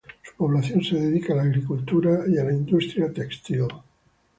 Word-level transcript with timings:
Su 0.23 0.33
población 0.35 0.83
se 0.83 0.95
dedica 0.99 1.33
a 1.33 1.35
la 1.35 1.41
agricultura 1.43 2.21
y 2.27 2.35
a 2.39 2.43
la 2.43 2.51
industria 2.51 3.13
textil. 3.13 3.67